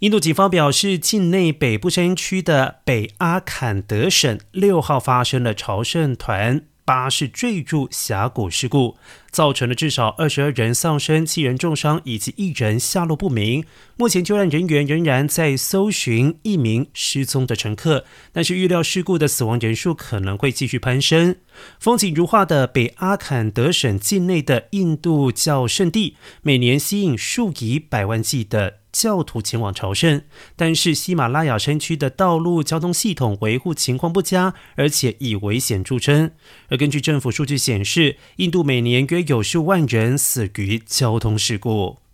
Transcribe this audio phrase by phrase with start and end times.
[0.00, 8.96] 印度警方表示，境内北部山区的北阿坎德省六号发生了朝圣团巴士坠入峡谷事故，
[9.32, 13.64] 造成了至少二十二人丧生、七人重伤以及一人下落不明。
[13.96, 21.34] 目前救援人员仍然在搜寻一名失踪的乘客，但是预料事故的死亡人数可能会继续攀升。
[21.80, 28.77] 风景如画的北阿坎德省境内的印度教圣地，每年吸引数以百万计的。
[28.92, 30.22] 教徒前往朝圣，
[30.56, 36.32] 但是喜马拉雅山区的道路交通系统维护情况不佳，而且以危险著称。
[36.68, 42.07] 而根据政府数据显示，印度每年约有数万人死于交通事故。